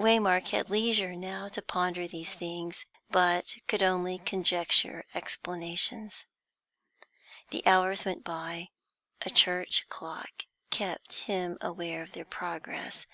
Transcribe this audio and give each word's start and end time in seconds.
Waymark 0.00 0.48
had 0.48 0.68
leisure 0.68 1.14
now 1.14 1.46
to 1.46 1.62
ponder 1.62 2.08
these 2.08 2.32
things, 2.32 2.86
but 3.08 3.54
could 3.68 3.84
only 3.84 4.18
conjecture 4.18 5.04
explanations. 5.14 6.24
The 7.50 7.64
hours 7.64 8.04
went 8.04 8.24
by; 8.24 8.70
a 9.20 9.30
church 9.30 9.88
clock 9.88 10.46
kept 10.70 11.12
him 11.26 11.56
aware 11.60 12.02
of 12.02 12.10
their 12.14 12.24
progress. 12.24 13.06